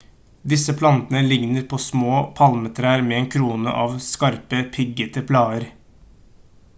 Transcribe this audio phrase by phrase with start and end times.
[0.51, 5.69] disse plantene ligner på små palmetrær med en krone av skarpe piggete blader